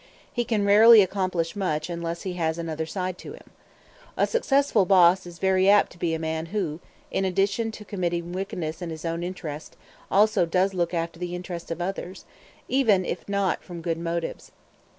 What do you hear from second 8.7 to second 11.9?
in his own interest, also does look after the interests of